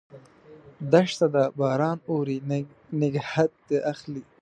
[0.91, 2.37] دښته ده، باران اوري،
[2.99, 3.53] نګهت
[3.91, 4.21] اخلي